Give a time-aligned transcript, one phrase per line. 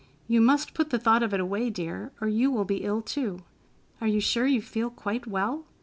[0.27, 3.43] "You must put the thought of it away, dear, or you will be ill, too.
[4.01, 5.63] Are you sure you feel quite well?